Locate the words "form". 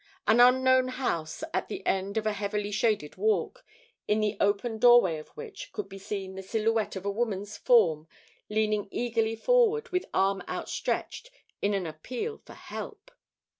7.55-8.07